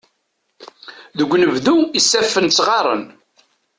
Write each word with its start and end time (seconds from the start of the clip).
Deg 1.17 1.29
unebdu 1.33 1.75
isaffen 1.99 2.45
ttɣaren. 2.47 3.03